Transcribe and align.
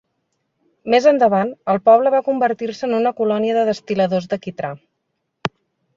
Més 0.93 1.07
endavant, 1.11 1.51
el 1.75 1.81
poble 1.91 2.13
va 2.17 2.23
convertir-se 2.31 2.89
en 2.89 2.97
una 3.03 3.15
colònia 3.23 3.59
de 3.61 3.67
destil·ladors 3.71 4.29
de 4.33 4.41
quitrà. 4.47 4.77